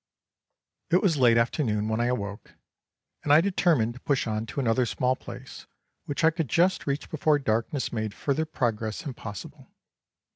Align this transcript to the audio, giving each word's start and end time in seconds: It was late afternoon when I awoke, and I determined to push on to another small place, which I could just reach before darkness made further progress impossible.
It 0.89 1.03
was 1.03 1.17
late 1.17 1.37
afternoon 1.37 1.87
when 1.87 1.99
I 2.01 2.07
awoke, 2.07 2.55
and 3.23 3.31
I 3.31 3.39
determined 3.39 3.93
to 3.93 3.99
push 3.99 4.25
on 4.25 4.47
to 4.47 4.59
another 4.59 4.87
small 4.87 5.15
place, 5.15 5.67
which 6.05 6.23
I 6.23 6.31
could 6.31 6.49
just 6.49 6.87
reach 6.87 7.07
before 7.11 7.37
darkness 7.37 7.93
made 7.93 8.15
further 8.15 8.45
progress 8.47 9.05
impossible. 9.05 9.67